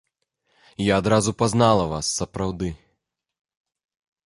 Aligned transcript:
Я 0.83 0.93
адразу 1.01 1.31
пазнала 1.43 1.85
вас, 1.93 2.05
сапраўды. 2.23 2.73